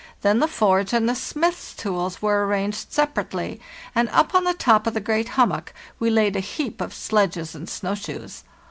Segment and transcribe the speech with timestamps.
[0.23, 3.61] Then the forge and the smith's tools were arranged separately,
[3.93, 7.53] and up on the top of the great hummock we laid a heap of sledges
[7.53, 8.43] and snow shoes.